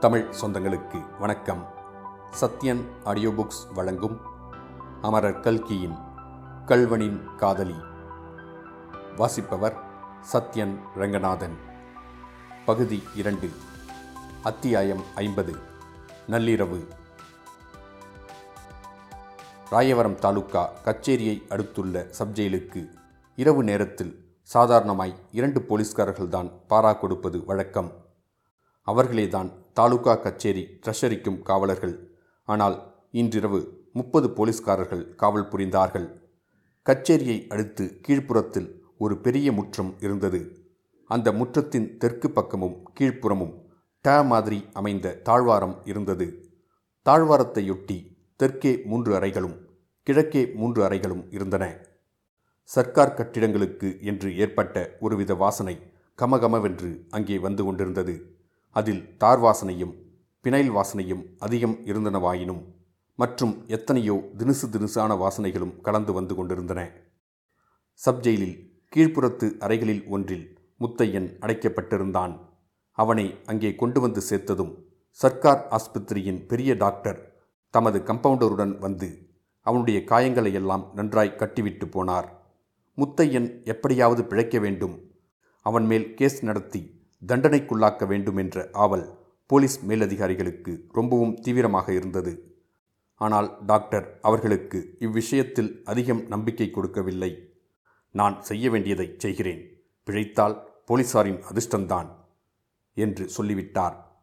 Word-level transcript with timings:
தமிழ் 0.00 0.34
சொந்தங்களுக்கு 0.40 1.18
வணக்கம். 1.18 1.66
Sathyan 2.40 2.84
audio 3.04 3.28
books 3.28 3.72
வழங்கும் 3.74 4.20
அமரர் 5.02 5.40
கல்கியின் 5.40 5.94
கல்வனின் 6.66 7.34
காதலி. 7.34 7.74
வாசிப்பவர் 9.16 9.76
சத்யன் 10.32 10.78
ரங்கநாதன். 10.94 11.56
பகுதி 12.64 13.02
இரண்டு 13.14 13.50
அத்தியாயம் 14.42 15.02
ஐம்பது 15.14 15.56
நள்ளிரவு. 16.28 16.88
ராயவரம் 19.70 20.18
தாலுக்கா 20.18 20.68
கச்சேரியை 20.84 21.46
அடுத்துள்ள 21.48 22.06
சப்ஜெயிலுக்கு 22.18 22.88
இரவு 23.36 23.62
நேரத்தில் 23.62 24.36
சாதாரணமாய் 24.42 25.14
இரண்டு 25.30 25.60
போலீஸ்காரர்கள்தான் 25.60 26.50
பாரா 26.68 26.98
கொடுப்பது 26.98 27.44
வழக்கம். 27.44 28.06
அவர்களேதான் 28.86 29.52
தாலுகா 29.72 30.14
கச்சேரி 30.14 30.64
ட்ரெஷரிக்கும் 30.82 31.42
காவலர்கள். 31.42 31.94
ஆனால் 32.48 32.76
இன்றிரவு 33.10 33.60
முப்பது 33.92 34.30
போலீஸ்காரர்கள் 34.30 35.14
காவல் 35.14 35.48
புரிந்தார்கள். 35.48 36.08
கச்சேரியை 36.86 37.46
அடுத்து 37.48 38.00
கீழ்ப்புறத்தில் 38.08 38.68
ஒரு 38.98 39.18
பெரிய 39.18 39.52
முற்றம் 39.52 39.94
இருந்தது. 40.00 40.40
அந்த 41.10 41.32
முற்றத்தின் 41.32 41.96
தெற்கு 41.96 42.30
பக்கமும் 42.30 42.76
கீழ்ப்புறமும் 43.00 43.54
ட 44.04 44.24
மாதிரி 44.24 44.58
அமைந்த 44.72 45.16
தாழ்வாரம் 45.24 45.76
இருந்தது. 45.84 46.26
தாழ்வாரத்தையொட்டி 47.06 47.96
தெற்கே 48.36 48.72
மூன்று 48.84 49.10
அறைகளும் 49.14 49.56
கிழக்கே 50.06 50.42
மூன்று 50.54 50.80
அறைகளும் 50.88 51.24
இருந்தன. 51.30 51.64
சர்க்கார் 52.70 53.14
கட்டிடங்களுக்கு 53.14 53.88
என்று 54.00 54.36
ஏற்பட்ட 54.36 54.96
ஒருவித 55.00 55.34
வாசனை 55.34 55.74
கமகமவென்று 56.18 56.90
அங்கே 57.10 57.38
வந்து 57.38 57.64
கொண்டிருந்தது. 57.64 58.14
அதில் 58.70 59.16
தார் 59.16 59.40
வாசனையும் 59.42 59.94
பினைல் 60.44 60.70
வாசனையும் 60.70 61.22
அதிகம் 61.38 61.76
இருந்தனவாயினும் 61.84 62.60
மற்றும் 63.14 63.66
எத்தனையோ 63.66 64.16
தினுசு 64.38 64.66
தினுசான 64.70 65.12
வாசனைகளும் 65.18 65.80
கலந்து 65.80 66.12
வந்து 66.12 66.34
கொண்டிருந்தன. 66.34 66.80
சப்ஜெயிலில் 68.06 68.56
கீழ்ப்புறத்து 68.96 69.46
அறைகளில் 69.58 70.04
ஒன்றில் 70.08 70.58
முத்தையன் 70.80 71.28
அடைக்கப்பட்டிருந்தான். 71.40 72.34
அவனை 72.92 73.34
அங்கே 73.46 73.74
கொண்டு 73.74 74.00
வந்து 74.00 74.20
சேர்த்ததும் 74.30 74.72
சர்க்கார் 75.10 75.62
ஆஸ்பத்திரியின் 75.70 76.46
பெரிய 76.46 76.74
டாக்டர் 76.74 77.18
தமது 77.70 77.98
கம்பவுண்டருடன் 77.98 78.78
வந்து 78.78 79.08
அவனுடைய 79.60 79.98
காயங்களை 80.06 80.52
எல்லாம் 80.52 80.90
நன்றாய் 80.94 81.36
கட்டிவிட்டு 81.36 81.86
போனார். 81.86 82.28
முத்தையன் 82.98 83.62
எப்படியாவது 83.64 84.24
பிழைக்க 84.24 84.58
வேண்டும். 84.58 84.96
அவன் 85.62 85.86
மேல் 85.86 86.14
கேஸ் 86.14 86.38
நடத்தி 86.44 86.82
தண்டனைக்குள்ளாக்க 87.26 88.06
வேண்டும் 88.06 88.36
என்ற 88.36 88.68
ஆவல் 88.72 89.18
போலீஸ் 89.46 89.84
மேலதிகாரிகளுக்கு 89.86 90.84
ரொம்பவும் 90.92 91.34
தீவிரமாக 91.34 91.92
இருந்தது. 91.92 92.56
ஆனால் 93.14 93.64
டாக்டர் 93.66 94.18
அவர்களுக்கு 94.22 94.96
இவ்விஷயத்தில் 94.98 95.82
அதிகம் 95.84 96.26
நம்பிக்கை 96.26 96.70
கொடுக்கவில்லை. 96.70 97.52
நான் 98.10 98.42
செய்ய 98.42 98.70
வேண்டியதை 98.70 99.14
செய்கிறேன். 99.18 99.84
பிழைத்தால் 100.04 100.68
போலீசாரின் 100.88 101.42
அதிர்ஷ்டந்தான் 101.42 102.08
என்று 102.94 103.28
சொல்லிவிட்டார். 103.28 104.22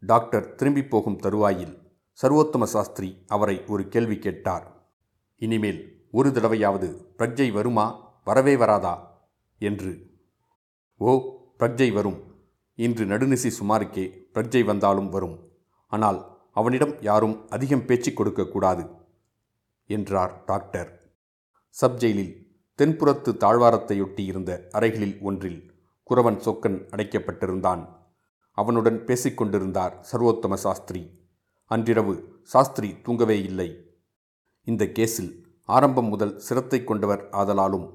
டாக்டர் 0.00 0.54
திரும்பி 0.54 0.84
போகும் 0.84 1.18
தருவாயில் 1.18 1.78
சர்வோத்தம 2.22 2.62
சாஸ்திரி 2.62 3.24
அவரை 3.26 3.64
ஒரு 3.66 3.88
கேள்வி 3.88 4.18
கேட்டார். 4.18 4.88
இனிமேல் 5.36 6.06
ஒரு 6.10 6.30
தடவையாவது 6.30 7.06
பிரஜை 7.18 7.52
வருமா? 7.52 8.16
வரவே 8.24 8.56
வராதா? 8.56 9.22
என்று. 9.58 10.10
ஓ 10.96 11.42
பிரஜை 11.60 11.92
வரும். 11.92 12.16
இன்று 12.78 13.04
நடுநிசி 13.04 13.50
சுமாருக்கே 13.58 14.04
பிரஜை 14.34 14.64
வந்தாலும் 14.64 15.08
வரும். 15.08 15.36
ஆனால் 15.86 16.18
அவனிடம் 16.52 16.94
யாரும் 17.00 17.36
அதிகம் 17.48 17.86
பேச்சு 17.86 18.12
கொடுக்கக்கூடாது 18.12 18.84
என்றார் 19.90 20.44
டாக்டர். 20.44 20.90
சப்ஜெயிலில் 21.82 22.32
தென்புறத்து 22.78 23.30
தாழ்வாரத்தையொட்டி 23.44 24.24
இருந்த 24.24 24.68
அறைகளில் 24.72 25.16
ஒன்றில் 25.20 25.60
குறவன் 26.10 26.38
சொக்கன் 26.46 26.78
அடைக்கப்பட்டிருந்தான். 26.90 27.82
அவனுடன் 28.58 28.98
பேசிக்கொண்டிருந்தார் 29.06 29.94
சர்வோத்தம 30.12 30.54
சாஸ்திரி. 30.54 31.02
அன்றிரவு 31.70 32.14
சாஸ்திரி 32.42 32.90
தூங்கவே 33.02 33.42
இல்லை. 33.42 33.68
இந்த 34.66 34.84
கேஸில் 34.84 35.32
ஆரம்பம் 35.68 36.08
முதல் 36.08 36.34
சிரத்தை 36.38 36.84
கொண்டவர் 36.84 37.22
ஆதலாலும் 37.30 37.86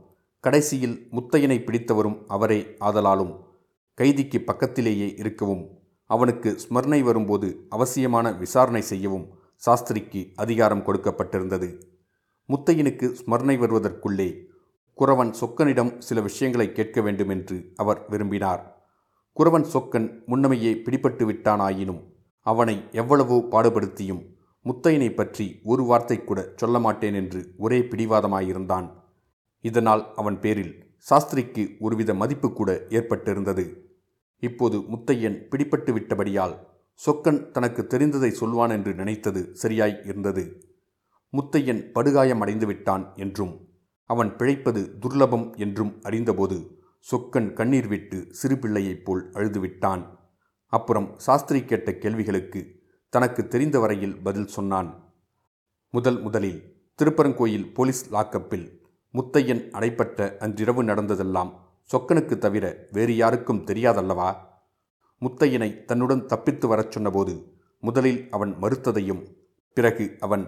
கடைசியில் 0.44 0.98
முத்தையனை 1.12 1.58
பிடித்தவரும் 1.64 2.18
அவரே 2.28 2.60
ஆதலாலும் 2.80 3.34
கைதிக்கு 4.00 4.40
பக்கத்திலேயே 4.42 5.08
இருக்கவும் 5.22 5.64
அவனுக்கு 6.10 6.50
ஸ்மரணை 6.64 7.00
வரும்போது 7.04 7.48
அவசியமான 7.70 8.32
விசாரணை 8.34 8.82
செய்யவும் 8.82 9.26
சாஸ்திரிக்கு 9.62 10.22
அதிகாரம் 10.36 10.84
கொடுக்கப்பட்டிருந்தது. 10.88 11.70
முத்தையனுக்கு 12.50 13.08
ஸ்மரணை 13.20 13.56
வருவதற்குள்ளே 13.64 14.30
குறவன் 14.98 15.32
சொக்கனிடம் 15.40 15.92
சில 15.98 16.22
விஷயங்களை 16.22 16.68
கேட்க 16.72 17.02
வேண்டும் 17.02 17.32
என்று 17.36 17.58
அவர் 17.76 18.00
விரும்பினார். 18.08 18.64
குறவன் 19.38 19.68
சொக்கன் 19.74 20.08
முன்னமையே 20.32 20.72
பிடிபட்டு 20.86 21.26
விட்டானாயினும் 21.30 22.02
அவனை 22.46 22.76
எவ்வளவோ 22.92 23.38
பாடுபடுத்தியும் 23.54 24.24
முத்தையனை 24.66 25.10
பற்றி 25.14 25.48
ஒரு 25.64 25.84
வார்த்தை 25.84 26.18
கூட 26.24 26.40
சொல்ல 26.56 26.80
மாட்டேன் 26.80 27.18
என்று 27.22 27.42
ஒரே 27.58 27.82
பிடிவாதமாயிருந்தான். 27.92 28.88
இதனால் 29.66 30.04
அவன் 30.16 30.40
பேரில் 30.46 30.74
சாஸ்திரிக்கு 31.08 31.64
ஒருவித 31.80 32.14
மதிப்பு 32.14 32.48
கூட 32.54 32.72
ஏற்பட்டிருந்தது. 32.90 33.66
இப்போது 34.40 34.78
முத்தையன் 34.78 35.38
பிடிபட்டு 35.52 35.92
விட்டபடியால் 35.94 36.56
சொக்கன் 37.06 37.52
தனக்கு 37.52 37.88
தெரிந்ததை 37.90 38.30
சொல்வான் 38.30 38.70
என்று 38.70 38.94
நினைத்தது 38.94 39.56
சரியாய் 39.56 40.02
இருந்தது. 40.04 40.72
முத்தையன் 41.34 41.92
படுகாயம் 41.92 42.42
அடைந்து 42.42 42.66
விட்டான் 42.66 43.14
என்றும் 43.16 43.68
அவன் 44.06 44.36
பிழைப்பது 44.36 44.96
துர்லபம் 45.02 45.58
என்றும் 45.58 46.02
அறிந்தபோது 46.02 46.80
சொக்கன் 47.12 47.54
கண்ணீர் 47.54 47.88
விட்டு 47.88 48.28
சிறு 48.30 48.58
பிள்ளையைப் 48.58 49.06
போல் 49.06 49.32
அழுதுவிட்டான் 49.34 50.04
அப்புறம் 50.68 51.14
சாஸ்திரி 51.18 51.64
கேட்ட 51.66 51.94
கேள்விகளுக்கு 51.94 52.82
தனக்கு 53.10 53.48
தெரிந்த 53.48 53.80
வரையில் 53.80 54.18
பதில் 54.22 54.48
சொன்னான். 54.48 55.14
முதல் 55.90 56.22
முதலில் 56.22 56.76
திருப்பரங்கோயில் 57.00 57.74
போலீஸ் 57.74 58.14
லாக்கப்பில் 58.14 58.68
முத்தையன் 59.14 59.64
அடைப்பட்ட 59.70 60.38
அன்றிரவு 60.38 60.84
நடந்ததெல்லாம் 60.84 61.69
சொக்கனுக்கு 61.90 62.38
தவிர 62.38 62.66
வேறு 62.92 63.16
யாருக்கும் 63.16 63.64
தெரியாதல்லவா? 63.68 64.30
முத்தையனை 65.22 65.70
தன்னுடன் 65.86 66.26
தப்பித்து 66.26 66.68
வரச் 66.68 66.92
சொன்னபோது 66.92 67.34
முதலில் 67.84 68.30
அவன் 68.30 68.54
மறுத்ததையும் 68.62 69.24
பிறகு 69.78 70.06
அவன் 70.20 70.44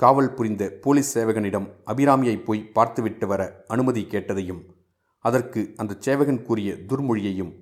காவல் 0.00 0.34
புரிந்த 0.34 0.78
போலீஸ் 0.80 1.18
சேவகனிடம் 1.18 1.66
அபிராமியை 1.86 2.44
போய் 2.44 2.68
பார்த்துவிட்டு 2.72 3.26
வர 3.26 3.42
அனுமதி 3.66 4.02
கேட்டதையும் 4.04 4.62
அதற்கு 5.24 5.74
அந்த 5.76 5.98
சேவகன் 5.98 6.42
கூறிய 6.42 6.72
துர்மொழியையும் 6.88 7.52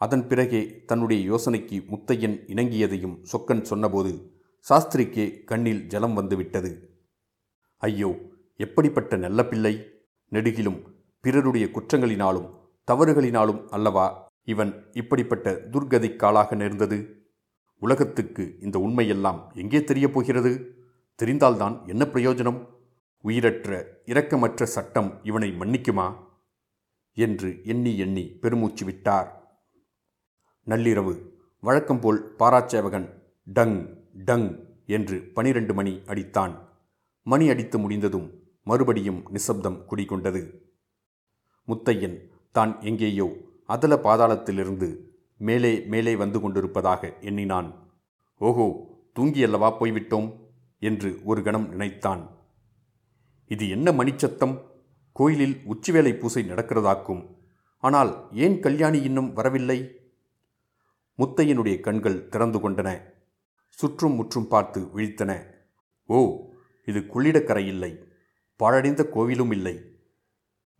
அதன் 0.00 0.26
பிறகே 0.26 0.60
தன்னுடைய 0.86 1.20
யோசனைக்கு 1.30 1.78
முத்தையன் 1.90 2.36
இணங்கியதையும் 2.46 3.16
சொக்கன் 3.32 3.62
சொன்னபோது 3.62 4.12
சாஸ்திரிக்கே 4.66 5.26
கண்ணில் 5.44 5.86
ஜலம் 5.86 6.14
வந்துவிட்டது. 6.14 6.70
ஐயோ 7.82 8.10
எப்படிப்பட்ட 8.60 9.16
நல்ல 9.16 9.40
பிள்ளை! 9.46 9.74
நெடுகிலும் 10.32 10.80
பிறருடைய 11.24 11.66
குற்றங்களினாலும் 11.66 12.48
தவறுகளினாலும் 12.90 13.68
அல்லவா? 13.68 14.28
இவன் 14.44 14.88
இப்படிப்பட்ட 14.92 15.52
துர்கதிக்காளாக 15.52 16.56
நேர்ந்தது? 16.56 17.26
உலகத்துக்கு 17.78 18.58
இந்த 18.60 18.78
உண்மையெல்லாம் 18.78 19.54
எங்கே 19.54 19.84
தெரியப் 19.84 20.12
போகிறது? 20.12 20.78
தெரிந்தால்தான் 21.22 21.86
என்ன 21.86 22.04
பிரயோஜனம்? 22.04 22.66
உயிரற்ற 23.20 24.00
இரக்கமற்ற 24.04 24.62
சட்டம் 24.62 25.20
இவனை 25.22 25.50
மன்னிக்குமா? 25.50 26.14
என்று 27.12 27.60
எண்ணி 27.64 27.98
எண்ணி 27.98 28.26
பெருமூச்சு 28.26 28.84
விட்டார். 28.84 29.58
நள்ளிரவு 30.66 31.28
வழக்கம்போல் 31.60 32.34
பாராச்சேவகன் 32.38 33.22
டங் 33.44 34.04
டங் 34.24 34.68
என்று 34.86 35.30
பனிரெண்டு 35.34 35.74
மணி 35.74 36.00
அடித்தான். 36.06 36.58
மணி 37.22 37.48
அடித்து 37.48 37.78
முடிந்ததும் 37.78 38.42
மறுபடியும் 38.62 39.22
நிசப்தம் 39.28 39.86
குடிகொண்டது. 39.90 40.60
முத்தையன் 41.68 42.29
தான் 42.52 42.80
எங்கேயோ 42.80 43.28
அதல 43.66 43.94
பாதாளத்திலிருந்து 43.96 44.88
மேலே 45.36 45.80
மேலே 45.80 46.16
வந்து 46.16 46.40
கொண்டிருப்பதாக 46.40 47.12
எண்ணினான். 47.20 47.68
ஓஹோ 48.38 48.66
தூங்கியல்லவா 49.18 49.68
போய்விட்டோம்? 49.80 50.28
என்று 50.78 51.20
ஒரு 51.24 51.42
கணம் 51.42 51.68
நினைத்தான். 51.68 52.22
இது 53.46 53.68
என்ன 53.68 53.92
மணிச்சத்தம்? 53.92 54.60
கோயிலில் 55.12 55.60
உச்சிவேளை 55.64 56.12
பூசை 56.14 56.42
நடக்கிறதாக்கும். 56.42 57.22
ஆனால் 57.78 58.28
ஏன் 58.32 58.60
கல்யாணி 58.60 59.02
இன்னும் 59.02 59.32
வரவில்லை? 59.32 59.78
முத்தையனுடைய 61.18 61.80
கண்கள் 61.80 62.28
திறந்து 62.28 62.58
கொண்டன. 62.58 63.00
சுற்றும் 63.68 64.14
முற்றும் 64.14 64.48
பார்த்து 64.48 64.80
விழித்தன. 64.80 65.32
ஓ 66.06 66.18
இது 66.84 67.00
கொள்ளிடக்கரை 67.00 67.66
இல்லை. 67.66 67.92
பாழடைந்த 68.56 69.02
கோவிலும் 69.14 69.50
இல்லை. 69.50 69.99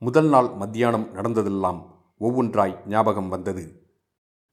முதல் 0.02 0.28
நாள் 0.28 0.48
மத்தியானம் 0.54 1.12
நடந்ததெல்லாம் 1.12 2.04
ஒவ்வொன்றாய் 2.20 2.86
ஞாபகம் 2.86 3.28
வந்தது. 3.28 3.88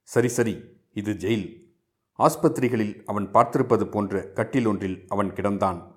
சரி 0.03 0.27
சரி 0.27 0.63
இது 0.93 1.13
ஜெயில். 1.13 1.75
ஆஸ்பத்திரிகளில் 2.19 3.03
அவன் 3.05 3.27
பார்த்திருப்பது 3.27 3.85
போன்ற 3.85 4.31
கட்டில் 4.31 4.65
ஒன்றில் 4.65 5.05
அவன் 5.07 5.31
கிடந்தான். 5.31 5.95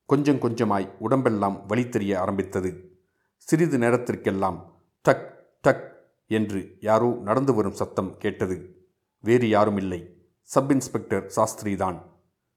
கொஞ்சம் 0.06 0.40
கொஞ்சமாய் 0.40 0.92
உடம்பெல்லாம் 1.00 1.66
வழி 1.66 1.90
தெரிய 1.90 2.20
ஆரம்பித்தது. 2.20 3.00
சிறிது 3.36 3.78
நேரத்திற்கெல்லாம் 3.78 4.82
டக் 5.02 5.28
டக் 5.64 5.92
என்று 6.28 6.78
யாரோ 6.82 7.20
நடந்து 7.24 7.54
வரும் 7.54 7.80
சத்தம் 7.84 8.18
கேட்டது. 8.18 8.88
வேறு 9.20 9.50
யாரும் 9.50 9.78
இல்லை 9.78 10.21
சப் 10.52 10.72
இன்ஸ்பெக்டர் 10.72 11.32
சாஸ்திரிதான். 11.36 12.02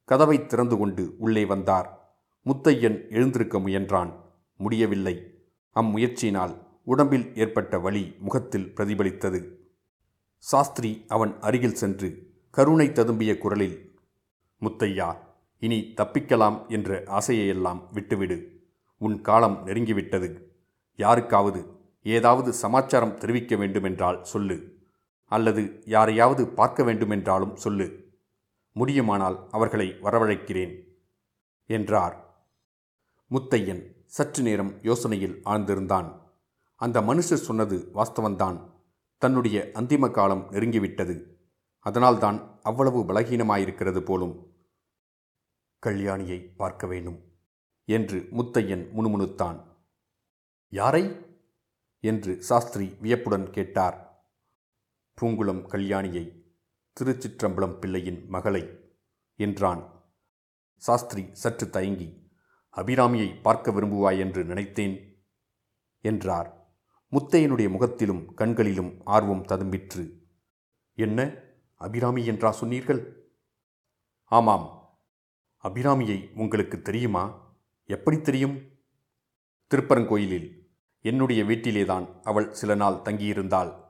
கதவை 0.05 0.46
திறந்து 0.46 0.76
கொண்டு 0.76 1.14
உள்ளே 1.19 1.44
வந்தார். 1.44 2.17
முத்தையன் 2.44 3.11
எழுந்திருக்க 3.11 3.58
முயன்றான். 3.58 4.12
முடியவில்லை. 4.56 5.44
அம்முயற்சியினால் 5.75 6.56
உடம்பில் 6.85 7.37
ஏற்பட்ட 7.37 7.79
வலி 7.79 8.14
முகத்தில் 8.19 8.73
பிரதிபலித்தது. 8.76 9.50
சாஸ்திரி 10.38 11.05
அவன் 11.08 11.38
அருகில் 11.41 11.75
சென்று 11.75 12.31
கருணை 12.50 12.88
ததும்பிய 12.88 13.38
குரலில் 13.38 13.99
முத்தையா 14.61 15.17
இனி 15.58 15.94
தப்பிக்கலாம் 15.96 16.69
என்ற 16.69 17.02
ஆசையையெல்லாம் 17.02 17.82
விட்டுவிடு. 17.93 18.61
உன் 18.99 19.20
காலம் 19.20 19.67
நெருங்கிவிட்டது. 19.67 20.41
யாருக்காவது 20.96 21.67
ஏதாவது 22.02 22.52
சமாச்சாரம் 22.52 23.19
தெரிவிக்க 23.19 23.56
வேண்டுமென்றால் 23.56 24.25
சொல்லு. 24.25 24.74
அல்லது 25.35 25.83
யாரையாவது 25.87 26.49
பார்க்க 26.49 26.83
வேண்டுமென்றாலும் 26.83 27.57
சொல்லு. 27.57 27.87
முடியுமானால் 28.73 29.49
அவர்களை 29.51 29.89
வரவழைக்கிறேன் 29.89 30.75
என்றார். 31.67 32.17
முத்தையன் 33.31 33.83
சற்று 34.07 34.43
நேரம் 34.43 34.73
யோசனையில் 34.83 35.41
ஆழ்ந்திருந்தான். 35.45 36.09
அந்த 36.77 37.01
மனுஷர் 37.01 37.47
சொன்னது 37.49 37.91
வாஸ்தவன்தான் 37.95 38.71
தன்னுடைய 39.19 39.71
அந்திம 39.75 40.11
காலம் 40.11 40.49
நெருங்கிவிட்டது. 40.53 41.17
அதனால்தான் 41.81 42.59
அவ்வளவு 42.63 43.03
பலகீனமாயிருக்கிறது 43.03 44.01
போலும். 44.01 44.35
கல்யாணியை 45.87 46.41
பார்க்க 46.57 46.87
வேண்டும் 46.87 47.19
என்று 47.85 48.19
முத்தையன் 48.31 48.85
முணுமுணுத்தான். 48.97 49.59
யாரை? 50.69 51.05
என்று 52.01 52.43
சாஸ்திரி 52.43 52.87
வியப்புடன் 53.01 53.51
கேட்டார். 53.51 54.14
பூங்குளம் 55.21 55.67
கல்யாணியை 55.69 56.43
திருச்சிற்றம்பலம் 57.01 57.79
பிள்ளையின் 57.79 58.29
மகளை 58.29 58.93
என்றான். 59.37 60.05
சாஸ்திரி 60.77 61.29
சற்று 61.33 61.71
தயங்கி 61.71 62.23
அபிராமியை 62.77 63.41
பார்க்க 63.43 63.71
விரும்புவாய் 63.71 64.19
என்று 64.19 64.45
நினைத்தேன் 64.45 65.25
என்றார். 66.01 66.77
முத்தையனுடைய 67.13 67.71
முகத்திலும் 67.71 68.35
கண்களிலும் 68.35 69.01
ஆர்வம் 69.05 69.47
ததும்பிற்று. 69.47 70.19
என்ன? 70.95 71.35
அபிராமி 71.75 72.27
என்றா 72.27 72.51
சொன்னீர்கள்? 72.51 73.31
ஆமாம். 74.25 74.99
அபிராமியை 75.63 76.33
உங்களுக்கு 76.35 76.83
தெரியுமா? 76.83 77.55
எப்படி 77.85 78.21
தெரியும்? 78.21 78.61
திருப்பரங்கோயிலில். 79.67 80.77
என்னுடைய 81.01 81.45
வீட்டிலேதான் 81.45 82.23
அவள் 82.23 82.55
சில 82.55 82.75
நாள் 82.75 83.03
தங்கியிருந்தாள். 83.03 83.84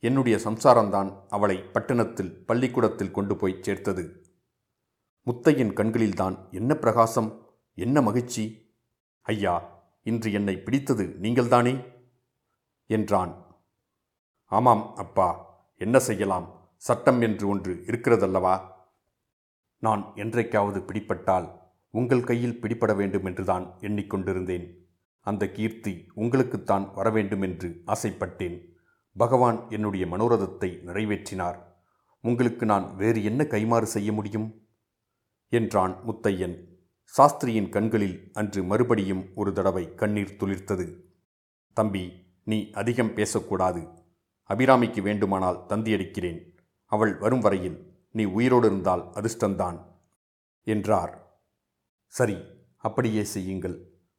என்னுடைய 0.00 0.38
சம்சாரம்தான் 0.44 1.20
அவளை 1.28 1.62
பட்டணத்தில் 1.62 2.46
பள்ளிக்கூடத்தில் 2.46 3.10
கொண்டு 3.10 3.36
போய் 3.36 3.58
சேர்த்தது. 3.60 4.24
முத்தையன் 5.26 5.72
கண்களில்தான் 5.72 6.48
என்ன 6.50 6.74
பிரகாசம் 6.74 7.48
என்ன 7.74 8.02
மகிழ்ச்சி? 8.02 8.74
ஐயா 9.22 9.82
இன்று 10.02 10.32
என்னை 10.32 10.56
பிடித்தது 10.56 11.06
நீங்கள்தானே? 11.06 11.84
என்றான். 12.86 13.46
ஆமாம் 14.44 14.96
அப்பா 14.96 15.46
என்ன 15.76 15.98
செய்யலாம்? 15.98 16.72
சட்டம் 16.76 17.20
என்று 17.20 17.48
ஒன்று 17.48 17.82
இருக்கிறதல்லவா? 17.86 18.60
நான் 19.78 20.12
என்றைக்காவது 20.14 20.80
பிடிப்பட்டால் 20.80 21.58
உங்கள் 21.90 22.24
கையில் 22.24 22.58
பிடிபட 22.60 22.96
வேண்டும் 22.96 23.24
என்றுதான் 23.24 23.74
எண்ணிக்கொண்டிருந்தேன். 23.80 24.74
அந்த 25.20 25.50
கீர்த்தி 25.50 26.06
உங்களுக்குத்தான் 26.16 26.94
வரவேண்டும் 26.94 27.42
என்று 27.42 27.82
ஆசைப்பட்டேன். 27.86 28.69
பகவான் 29.22 29.58
என்னுடைய 29.68 30.04
மனோரதத்தை 30.06 30.68
நிறைவேற்றினார். 30.86 31.58
உங்களுக்கு 32.24 32.64
நான் 32.66 32.86
வேறு 32.96 33.20
என்ன 33.24 33.42
கைமாறு 33.44 33.86
செய்ய 33.94 34.10
முடியும்? 34.12 34.48
என்றான் 35.52 35.94
முத்தையன். 36.06 36.56
சாஸ்திரியின் 37.14 37.68
கண்களில் 37.68 38.16
அன்று 38.32 38.60
மறுபடியும் 38.62 39.22
ஒரு 39.34 39.50
தடவை 39.52 39.84
கண்ணீர் 39.94 40.36
துளிர்த்தது. 40.40 40.86
தம்பி 41.76 42.04
நீ 42.44 42.58
அதிகம் 42.70 43.14
பேசக்கூடாது. 43.14 43.82
அபிராமிக்கு 44.50 45.00
வேண்டுமானால் 45.02 45.60
தந்தியடிக்கிறேன் 45.68 46.40
அவள் 46.92 47.12
வரும் 47.16 47.40
வரையில் 47.40 47.78
நீ 48.10 48.24
உயிரோடு 48.36 48.66
இருந்தால் 48.66 49.04
அதிர்ஷ்டந்தான் 49.18 49.78
என்றார். 50.66 51.12
சரி 52.14 52.38
அப்படியே 52.84 53.22
செய்யுங்கள். 53.34 53.76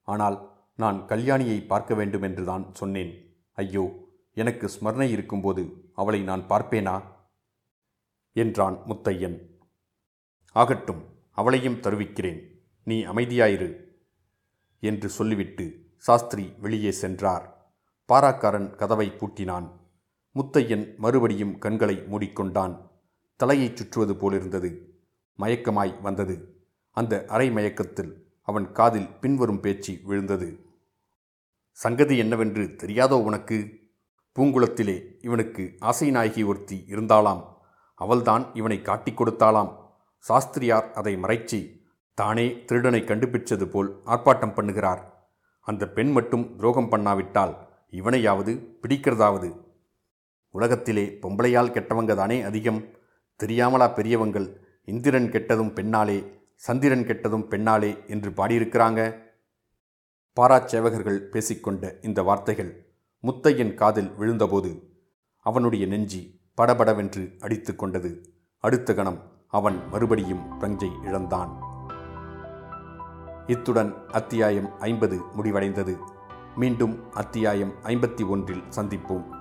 ஆனால் 0.07 0.37
நான் 0.75 0.99
கல்யாணியை 1.07 1.57
பார்க்க 1.65 1.93
வேண்டுமென்றுதான் 1.95 2.65
சொன்னேன். 2.73 3.11
ஐயோ 3.57 3.85
எனக்கு 4.33 4.67
ஸ்மரணை 4.67 5.09
இருக்கும்போது 5.09 5.89
அவளை 5.93 6.23
நான் 6.23 6.41
பார்ப்பேனா? 6.41 7.03
என்றான் 8.33 8.77
முத்தையன். 8.87 9.41
ஆகட்டும் 10.51 11.05
அவளையும் 11.31 11.81
தருவிக்கிறேன். 11.81 12.63
நீ 12.83 13.05
அமைதியாயிரு 13.05 13.83
என்று 14.79 15.09
சொல்லிவிட்டு 15.09 15.91
சாஸ்திரி 15.97 16.53
வெளியே 16.59 16.91
சென்றார். 16.91 17.75
பாராக்காரன் 18.07 18.75
கதவை 18.75 19.09
பூட்டினான். 19.09 19.79
முத்தையன் 20.35 20.95
மறுபடியும் 20.95 21.57
கண்களை 21.57 21.95
மூடிக்கொண்டான். 21.95 22.89
தலையைச் 23.35 23.77
சுற்றுவது 23.77 24.15
போலிருந்தது. 24.15 24.99
மயக்கமாய் 25.39 26.01
வந்தது. 26.01 26.65
அந்த 26.91 27.25
அரை 27.27 27.51
மயக்கத்தில் 27.51 28.31
அவன் 28.41 28.71
காதில் 28.71 29.07
பின்வரும் 29.07 29.59
பேச்சு 29.59 29.99
விழுந்தது. 30.03 30.65
சங்கதி 31.71 32.17
என்னவென்று 32.17 32.63
தெரியாதோ 32.63 33.11
உனக்கு? 33.11 33.80
பூங்குளத்திலே 34.39 34.97
இவனுக்கு 35.21 35.75
ஆசை 35.79 36.11
நாயகி 36.11 36.43
ஒருத்தி 36.43 36.85
இருந்தாளாம் 36.87 37.43
அவள்தான் 37.95 38.49
இவனை 38.53 38.81
காட்டிக் 38.81 39.21
கொடுத்தாளாம் 39.21 39.75
சாஸ்திரியார் 40.17 40.91
அதை 40.91 41.15
மறைச்சி 41.15 41.79
தானே 42.13 42.65
திருடனை 42.65 43.01
கண்டுபிடிச்சது 43.01 43.65
போல் 43.65 44.01
ஆர்ப்பாட்டம் 44.05 44.55
பண்ணுகிறார். 44.57 45.01
அந்த 45.61 45.87
பெண் 45.87 46.11
மட்டும் 46.11 46.55
துரோகம் 46.55 46.91
பண்ணாவிட்டால் 46.91 47.55
இவனையாவது 47.91 48.67
பிடிக்கிறதாவது? 48.81 49.61
உலகத்திலே 50.49 51.17
பொம்பளையால் 51.21 51.73
கெட்டவங்க 51.73 52.15
தானே 52.15 52.41
அதிகம். 52.41 52.85
தெரியாமலா 53.43 53.93
பெரியவங்கள் 53.93 54.61
இந்திரன் 54.85 55.29
கெட்டதும் 55.31 55.73
பெண்ணாலே 55.77 56.31
சந்திரன் 56.55 57.05
கெட்டதும் 57.05 57.47
பெண்ணாலே 57.49 58.07
என்று 58.07 58.29
பாடியிருக்கிறாங்க? 58.29 59.29
பாராச்சேவகர்கள் 60.37 61.19
பேசிக்கொண்ட 61.33 61.93
இந்த 62.01 62.23
வார்த்தைகள் 62.23 62.90
முத்தையன் 63.27 63.73
காதில் 63.73 64.11
விழுந்தபோது 64.19 64.81
அவனுடைய 65.39 65.85
நெஞ்சி 65.85 66.39
படபடவென்று 66.55 67.37
அடித்து 67.39 67.75
கொண்டது. 67.75 68.33
அடுத்த 68.57 68.93
கணம் 68.93 69.19
அவன் 69.47 69.89
மறுபடியும் 69.91 70.61
பிரஞ்சை 70.61 71.03
இழந்தான். 71.03 71.61
இத்துடன் 73.47 74.07
அத்தியாயம் 74.07 74.79
ஐம்பது 74.79 75.19
முடிவடைந்தது. 75.37 75.97
மீண்டும் 76.55 77.11
அத்தியாயம் 77.11 77.73
ஐம்பத்தி 77.83 78.27
ஒன்றில் 78.27 78.63
சந்திப்போம். 78.75 79.40